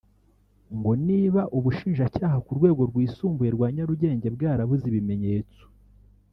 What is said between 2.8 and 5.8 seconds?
rwisumbuye rwa Nyarugenge bwarabuze ibimenyetso